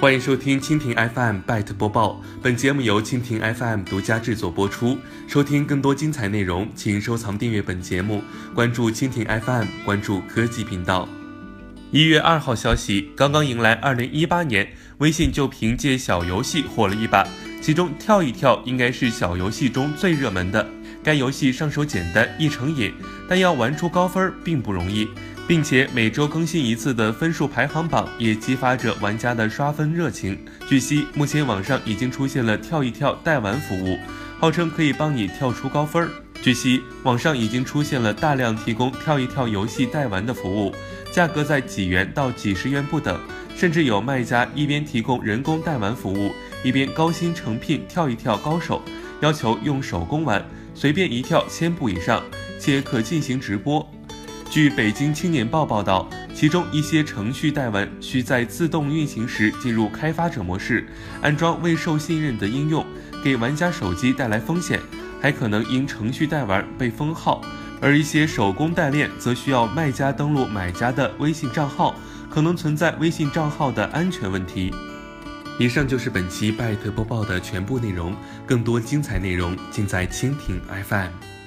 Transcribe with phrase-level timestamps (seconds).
[0.00, 4.96] 欢迎收听蜻蜓 FM Byte 播报，本节目由蜻蜓 FM 独家制作播出。
[5.26, 8.22] 收听更多精彩内容，请收藏订阅本节目，
[8.54, 11.08] 关注蜻蜓 FM，关注科技频道。
[11.90, 14.68] 一月二号消息，刚刚迎来二零一八年，
[14.98, 17.26] 微信就凭借小游戏火了一把，
[17.60, 20.64] 其中跳一跳应该是小游戏中最热门的。
[21.02, 22.92] 该游戏上手简单易成瘾，
[23.28, 25.08] 但要玩出高分并不容易。
[25.48, 30.38] 并且每周更新一次的分数排行榜也激发着玩家的刷分热情。
[30.68, 33.98] 据悉，目前网上已经出现了跳一跳代玩服务，
[34.38, 36.06] 号称可以帮你跳出高分。
[36.42, 40.74] 据悉，网上已经出现了大量提供跳一跳游戏代玩的服务，
[41.10, 43.18] 价格在几元到几十元不等，
[43.56, 46.30] 甚至有卖家一边提供人工代玩服务，
[46.62, 48.82] 一边高薪诚聘跳一跳高手，
[49.22, 52.22] 要求用手工玩，随便一跳千步以上，
[52.60, 53.90] 且可进行直播。
[54.58, 60.84] 据北京青年报报道，其中一些程序代玩需在自动运行时进入开发者模式，
[61.22, 62.84] 安装未受信任的应用，
[63.22, 64.80] 给玩家手机带来风险，
[65.22, 67.40] 还可能因程序代玩被封号；
[67.80, 71.94] 而一些手工代练则需要卖家登录买家的微信账号，
[72.28, 74.74] 可能存在微信账号的安全问题。
[75.60, 78.12] 以上就是本期拜特播报的全部内容，
[78.44, 81.37] 更多精彩内容尽在蜻蜓 FM。